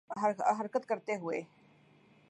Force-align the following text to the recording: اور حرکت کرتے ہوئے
اور 0.09 0.31
حرکت 0.59 0.85
کرتے 0.85 1.15
ہوئے 1.15 1.41